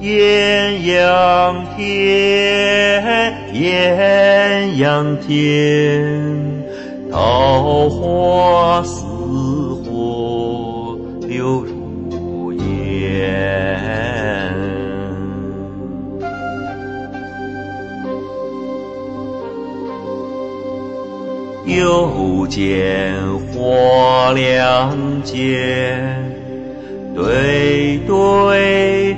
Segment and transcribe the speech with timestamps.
[0.00, 3.02] 艳阳天，
[3.52, 6.64] 艳阳天，
[7.10, 9.04] 桃花似
[9.84, 10.98] 火
[11.28, 12.62] 流如烟。
[21.64, 23.14] 又见
[23.48, 26.04] 花两间，
[27.14, 29.16] 对对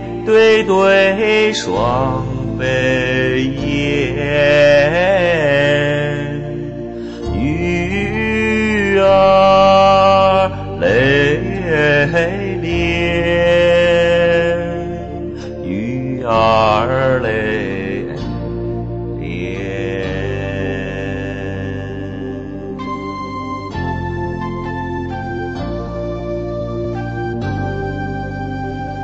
[0.66, 2.24] 对双
[2.58, 4.16] 飞燕，
[7.38, 10.50] 鱼儿
[10.80, 10.86] 泪
[12.62, 12.66] 涟，
[15.62, 17.28] 鱼儿泪
[19.20, 19.22] 涟。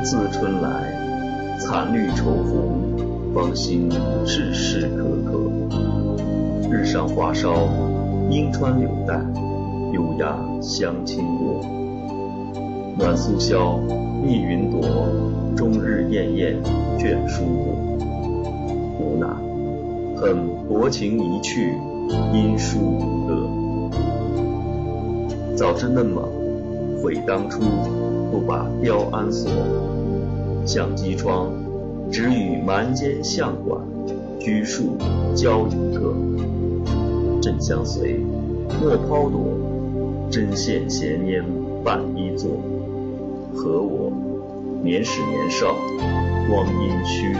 [0.03, 0.67] 自春来，
[1.63, 3.87] 残绿愁红，芳心
[4.25, 5.39] 事事可可。
[6.71, 7.69] 日上花梢，
[8.31, 9.21] 莺穿柳带，
[9.93, 11.63] 优雅香倾国。
[12.97, 13.77] 暖苏萧，
[14.23, 14.81] 密云朵，
[15.55, 16.55] 终日艳艳
[16.97, 17.75] 倦书过。
[18.99, 19.27] 无奈，
[20.17, 20.35] 恨
[20.67, 21.75] 薄情一去，
[22.33, 23.47] 因书无歌。
[25.55, 26.25] 早知嫩莽，
[27.03, 27.61] 悔当初
[28.31, 29.51] 不把雕鞍锁。
[30.73, 31.51] 向机窗，
[32.09, 33.81] 只与蛮间相管，
[34.39, 34.95] 拘束
[35.35, 36.15] 交一个。
[37.41, 38.21] 朕相随，
[38.81, 39.43] 莫抛躲，
[40.31, 41.43] 针线闲拈
[41.83, 42.51] 伴一坐。
[43.53, 44.13] 和我
[44.81, 45.75] 年始年少，
[46.49, 47.39] 光阴虚度。